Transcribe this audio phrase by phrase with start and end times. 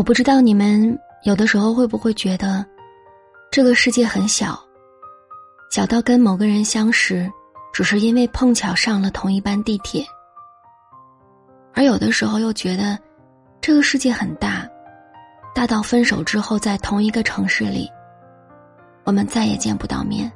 [0.00, 2.64] 我不知道你们有的时候会不会觉得，
[3.50, 4.58] 这个世界很小，
[5.70, 7.30] 小到跟某个人相识，
[7.70, 10.02] 只是因为碰巧上了同一班地铁；
[11.74, 12.98] 而有的时候又觉得，
[13.60, 14.66] 这个世界很大，
[15.54, 17.86] 大到分手之后在同一个城市里，
[19.04, 20.32] 我们再也见不到面。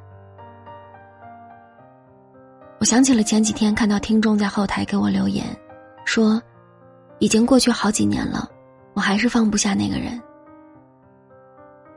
[2.77, 5.43] 我想起了前几天看到听众在后台给我留言，
[6.05, 6.39] 说，
[7.17, 8.47] 已经过去好几年了。
[8.95, 10.19] 我还是放不下那个人，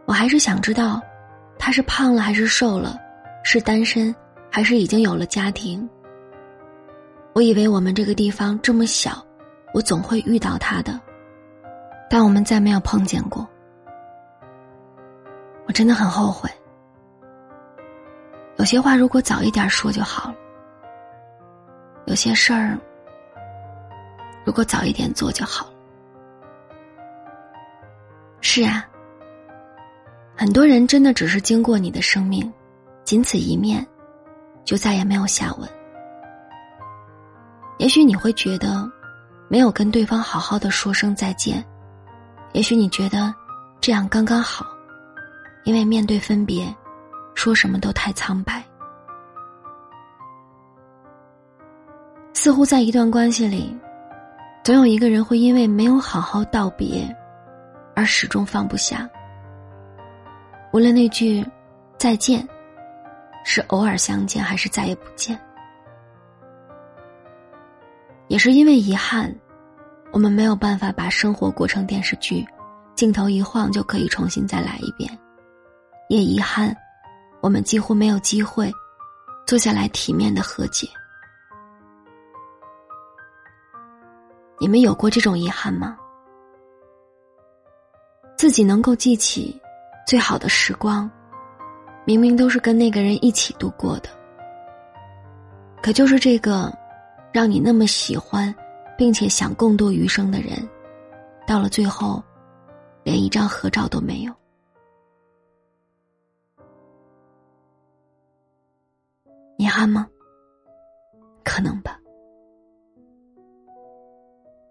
[0.04, 1.00] 我还是想知道，
[1.56, 2.98] 他是胖了还是瘦了，
[3.44, 4.14] 是单身
[4.50, 5.88] 还是已经有了家庭。
[7.34, 9.24] 我以为我们这个地方这么小，
[9.72, 11.00] 我总会遇到他的，
[12.10, 13.48] 但我们再没有碰见过。
[15.68, 16.50] 我真的很后悔，
[18.56, 20.36] 有些话如果早一点说就好了，
[22.06, 22.76] 有些事儿
[24.44, 25.77] 如果早一点做就好了。
[28.40, 28.86] 是啊，
[30.36, 32.50] 很多人真的只是经过你的生命，
[33.04, 33.86] 仅此一面，
[34.64, 35.68] 就再也没有下文。
[37.78, 38.88] 也许你会觉得，
[39.48, 41.64] 没有跟对方好好的说声再见，
[42.52, 43.34] 也许你觉得
[43.80, 44.66] 这样刚刚好，
[45.64, 46.74] 因为面对分别，
[47.34, 48.64] 说什么都太苍白。
[52.32, 53.76] 似乎在一段关系里，
[54.62, 57.12] 总有一个人会因为没有好好道别。
[57.98, 59.10] 而始终放不下。
[60.72, 61.44] 无论那句
[61.98, 62.48] “再见”
[63.44, 65.36] 是偶尔相见，还是再也不见，
[68.28, 69.34] 也是因为遗憾，
[70.12, 72.46] 我们没有办法把生活过成电视剧，
[72.94, 75.10] 镜头一晃就可以重新再来一遍。
[76.08, 76.72] 也遗憾，
[77.40, 78.72] 我们几乎没有机会
[79.44, 80.86] 坐下来体面的和解。
[84.60, 85.98] 你们有过这种遗憾吗？
[88.48, 89.60] 自己能够记起
[90.06, 91.08] 最好的时光，
[92.06, 94.08] 明明都是跟那个人一起度过的，
[95.82, 96.72] 可就是这个
[97.30, 98.52] 让你那么喜欢，
[98.96, 100.66] 并且想共度余生的人，
[101.46, 102.24] 到了最后，
[103.04, 104.32] 连一张合照都没有。
[109.58, 110.08] 遗憾吗？
[111.44, 112.00] 可能吧。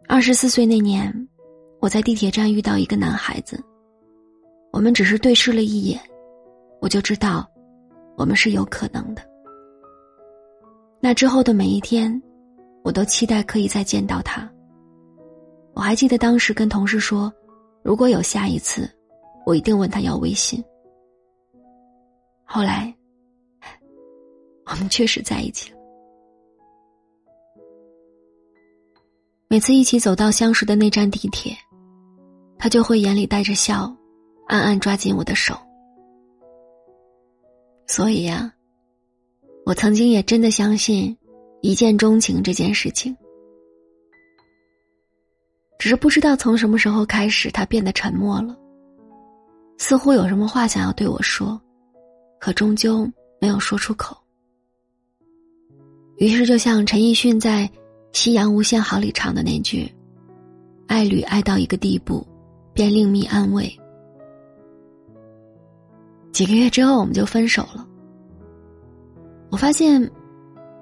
[0.08, 1.14] 二十四岁那年。
[1.88, 3.64] 我在地铁站遇到一个男孩子，
[4.74, 5.98] 我们只是对视了一眼，
[6.82, 7.50] 我就知道，
[8.18, 9.22] 我们是有可能的。
[11.00, 12.22] 那之后的每一天，
[12.84, 14.52] 我都期待可以再见到他。
[15.76, 17.32] 我还记得当时跟同事说，
[17.84, 18.86] 如果有下一次，
[19.46, 20.62] 我一定问他要微信。
[22.44, 22.94] 后来，
[24.66, 25.78] 我们确实在一起了。
[29.48, 31.58] 每次一起走到相识的那站地铁。
[32.60, 33.96] 他就会眼里带着笑，
[34.48, 35.58] 暗暗抓紧我的手。
[37.88, 38.54] 所以呀，
[39.66, 41.16] 我曾经也真的相信
[41.62, 43.16] 一见钟情这件事情。
[45.80, 48.58] 只是不知道从什么时候开始，他变得沉默了，
[49.78, 51.60] 似乎有什么话想要对我说，
[52.40, 54.18] 可终究没有说出口。
[56.18, 57.68] 于是，就像陈奕迅在
[58.12, 59.88] 《夕阳无限好》里唱的那句
[60.88, 62.26] ：“爱侣爱到一个地步。”
[62.78, 63.68] 便另觅安慰。
[66.32, 67.84] 几个月之后，我们就分手了。
[69.50, 70.08] 我发现，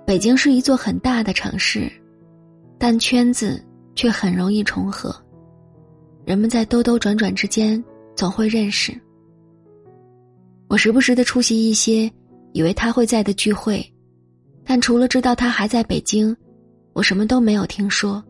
[0.06, 1.90] 北京是一座很大的城市，
[2.78, 3.64] 但圈子
[3.96, 5.16] 却很容易重合。
[6.26, 7.82] 人们在兜兜转转之间
[8.14, 8.94] 总会认识。
[10.68, 12.12] 我时不时的出席一些
[12.52, 13.82] 以为他会在的聚会，
[14.66, 16.36] 但除了知道他还在北京，
[16.92, 18.22] 我什么都没有听说，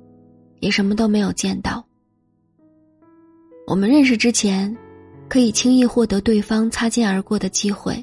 [0.60, 1.84] 也什么都没有见到。
[3.68, 4.76] 我们认识之前，
[5.28, 7.96] 可以轻易获得对方擦肩而过的机会；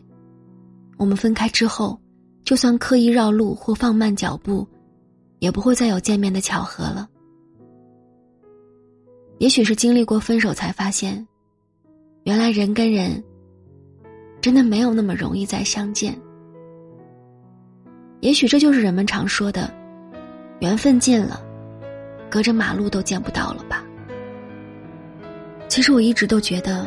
[0.96, 1.96] 我们分开之后，
[2.44, 4.66] 就算刻意绕路或放慢脚步，
[5.38, 7.08] 也不会再有见面的巧合了。
[9.38, 11.24] 也许是经历过分手，才发现，
[12.24, 13.22] 原来人跟人
[14.40, 16.18] 真的没有那么容易再相见。
[18.20, 19.72] 也许这就是人们常说的，
[20.58, 21.40] 缘分尽了，
[22.28, 23.84] 隔着马路都见不到了吧。
[25.72, 26.86] 其实我一直都觉得，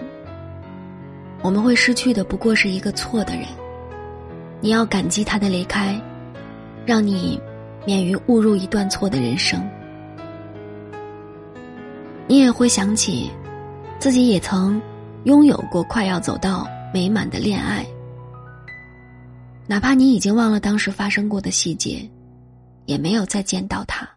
[1.41, 3.47] 我们会失去的不过是一个错的人。
[4.61, 5.99] 你要感激他的离开，
[6.85, 7.41] 让你
[7.83, 9.59] 免于误入一段错的人生。
[12.27, 13.31] 你也会想起，
[13.97, 14.79] 自己也曾
[15.23, 17.83] 拥有过快要走到美满的恋爱，
[19.65, 22.07] 哪怕你已经忘了当时发生过的细节，
[22.85, 24.07] 也没有再见到他。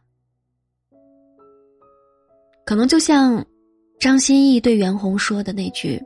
[2.67, 3.43] 可能就像。
[3.99, 6.01] 张歆艺对袁弘说的那句：“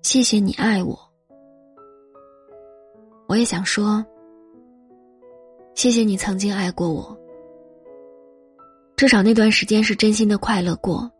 [0.00, 0.98] 谢谢你爱我。”
[3.28, 4.04] 我也想说
[5.76, 7.14] ：“谢谢你曾经爱过我。”
[8.96, 11.10] 至少那段时间是真心的快乐过。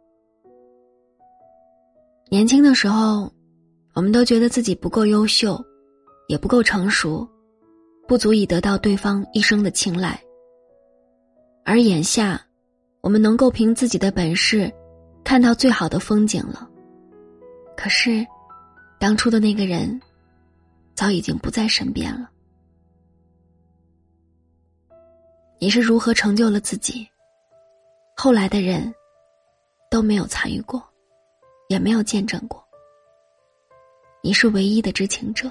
[2.31, 3.31] 年轻的时候，
[3.95, 5.63] 我们都觉得自己不够优秀，
[6.29, 7.29] 也不够成熟，
[8.09, 10.19] 不足以得到对方一生的青睐。
[11.63, 12.41] 而眼下，
[13.03, 14.73] 我们能够凭自己的本事，
[15.25, 16.69] 看到最好的风景了。
[17.77, 18.27] 可是，
[18.99, 20.01] 当初的那个人，
[20.95, 22.31] 早已经不在身边了。
[25.59, 27.09] 你是如何成就了自己？
[28.17, 28.93] 后来的人，
[29.91, 30.83] 都没有参与过，
[31.69, 32.63] 也没有见证过。
[34.23, 35.51] 你是唯一的知情者。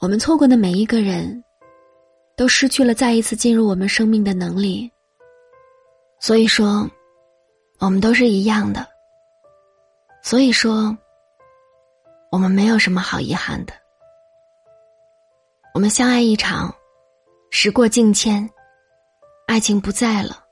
[0.00, 1.42] 我们错过的每一个人，
[2.36, 4.90] 都失去了再一次进入我们生命的能力。
[6.20, 6.88] 所以说，
[7.78, 8.86] 我们都是一样的。
[10.22, 10.96] 所以说，
[12.30, 13.72] 我们没有什么好遗憾的。
[15.72, 16.74] 我们相爱一场，
[17.50, 18.48] 时过境迁。
[19.46, 20.44] 爱情不在了，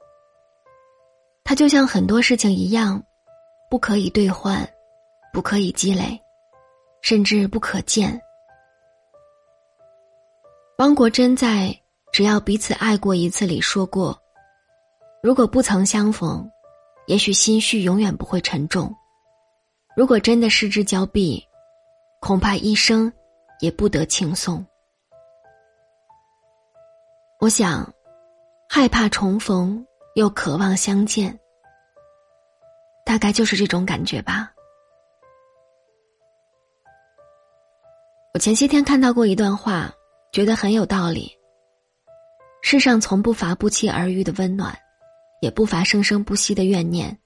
[1.44, 3.02] 它就像很多事情一样，
[3.68, 4.66] 不可以兑换，
[5.34, 6.18] 不可以积累，
[7.02, 8.18] 甚至不可见。
[10.78, 11.48] 汪国真在
[12.10, 14.18] 《只要彼此爱过一次》里说过
[15.22, 16.50] ：“如果不曾相逢，
[17.06, 18.88] 也许心绪永远不会沉重；
[19.96, 21.42] 如果真的失之交臂，
[22.20, 23.12] 恐怕一生
[23.60, 24.64] 也不得轻松。”
[27.40, 27.92] 我想。
[28.68, 29.86] 害怕重逢，
[30.16, 31.38] 又渴望相见，
[33.04, 34.52] 大概就是这种感觉吧。
[38.34, 39.94] 我前些天看到过一段话，
[40.32, 41.30] 觉得很有道理。
[42.60, 44.76] 世上从不乏不期而遇的温暖，
[45.41, 47.17] 也不乏生生不息的怨念。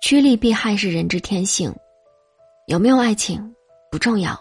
[0.00, 1.74] 趋利避害是人之天性，
[2.66, 3.54] 有没有爱情
[3.90, 4.38] 不重要，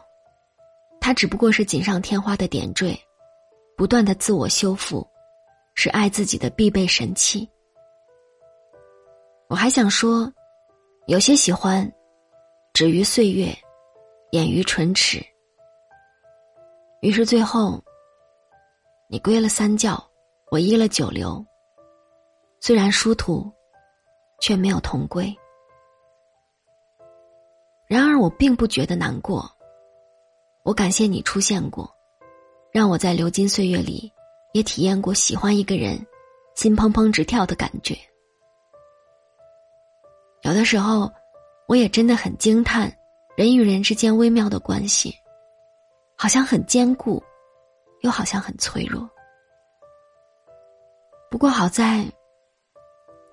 [0.99, 2.97] 它只不过是锦上添花的点缀，
[3.77, 5.07] 不断的自我修复。
[5.75, 7.49] 是爱自己的必备神器。
[9.47, 10.31] 我还想说，
[11.07, 11.91] 有些喜欢，
[12.73, 13.47] 止于岁月，
[14.29, 15.19] 掩于唇齿。
[17.01, 17.83] 于是最后，
[19.09, 19.99] 你归了三教，
[20.51, 21.43] 我依了九流。
[22.65, 23.51] 虽然殊途，
[24.39, 25.37] 却没有同归。
[27.87, 29.51] 然而我并不觉得难过，
[30.63, 31.93] 我感谢你出现过，
[32.71, 34.09] 让我在流金岁月里。
[34.53, 35.97] 也体验过喜欢一个人，
[36.55, 37.97] 心砰砰直跳的感觉。
[40.43, 41.11] 有的时候，
[41.67, 42.89] 我也真的很惊叹，
[43.35, 45.13] 人与人之间微妙的关系，
[46.15, 47.21] 好像很坚固，
[48.03, 49.09] 又好像很脆弱。
[51.29, 52.05] 不过好在，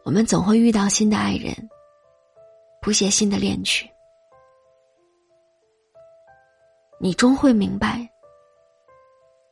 [0.04, 1.54] 我们总会遇到新的爱人，
[2.80, 3.88] 谱写新的恋曲。
[6.98, 8.08] 你终会明白，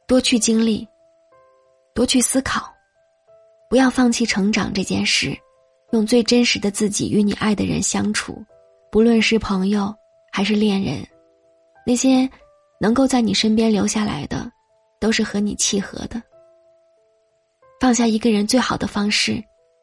[0.06, 0.86] 多去经历。
[1.94, 2.72] 多去思考，
[3.68, 5.36] 不要放弃成长这件事，
[5.90, 8.40] 用最真实的自己与你爱的人相处，
[8.88, 9.92] 不论是朋友
[10.30, 11.04] 还是恋人，
[11.84, 12.30] 那些
[12.80, 14.48] 能够在你身边留下来的，
[15.00, 16.22] 都是和你契合的。
[17.80, 19.42] 放下一个人最好的方式，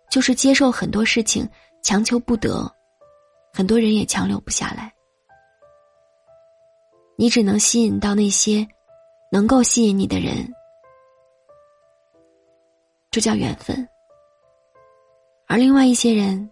[0.09, 1.47] 就是接受很多事情
[1.81, 2.71] 强求不得，
[3.53, 4.93] 很多人也强留不下来。
[7.17, 8.67] 你只能吸引到那些
[9.31, 10.51] 能够吸引你的人。
[13.11, 13.87] 这叫缘分，
[15.47, 16.51] 而另外一些人，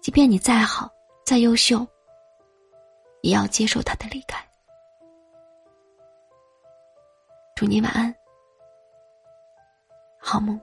[0.00, 0.88] 即便你再好、
[1.24, 1.84] 再优秀，
[3.22, 4.38] 也要接受他的离开。
[7.56, 8.14] 祝你晚安，
[10.20, 10.60] 好梦。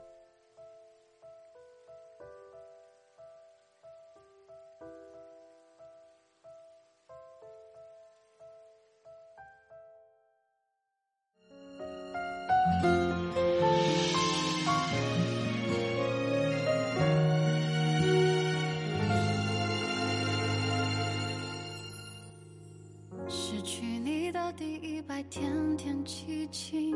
[25.24, 26.96] 天天凄清，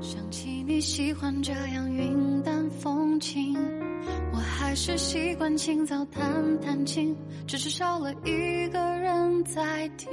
[0.00, 3.56] 想起你喜欢这样云淡风轻，
[4.32, 6.20] 我还是习惯清早弹
[6.60, 10.08] 弹琴，只是少了一个人在听。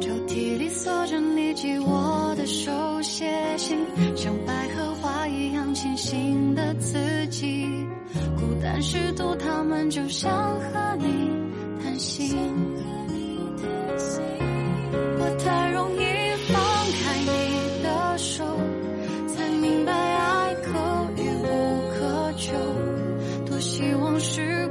[0.00, 2.70] 抽屉里锁着你寄我的手
[3.02, 3.78] 写信，
[4.16, 7.66] 像百合花一样清新的字迹，
[8.36, 11.30] 孤单时读它们，就像和你
[11.82, 12.36] 谈心。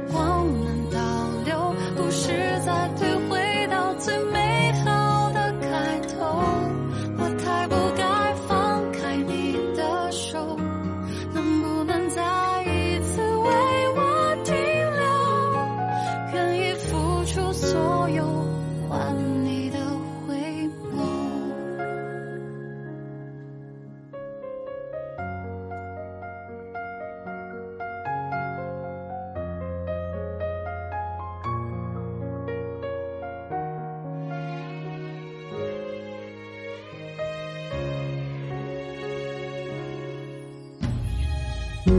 [0.06, 0.37] 光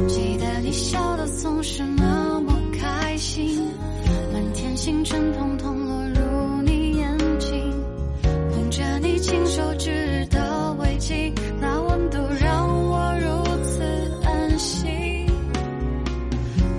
[0.09, 3.61] 记得你笑得总是那么开心，
[4.33, 7.71] 满天星辰通通落入你眼睛，
[8.23, 13.83] 捧着你亲手织的围巾，那温度让我如此
[14.25, 14.89] 安心。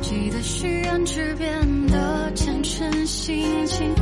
[0.02, 3.94] 记得许愿池边的虔诚心情。